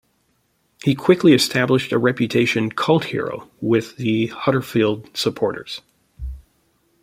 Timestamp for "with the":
3.61-4.25